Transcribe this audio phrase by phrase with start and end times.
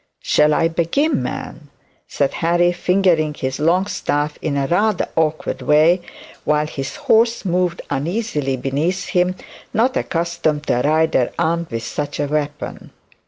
[0.23, 1.69] 'Shall I begin, ma'am?'
[2.07, 6.01] said Henry fingering his long staff in a rather awkward way,
[6.43, 9.35] while his horse moved uneasily beneath him,
[9.75, 12.89] not accustomed to a rider armed with such a weapon.